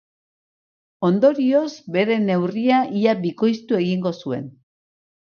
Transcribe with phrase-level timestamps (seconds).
[1.09, 1.67] Ondorioz,
[1.97, 4.49] bere neurria ia bikoiztu egingo zuen.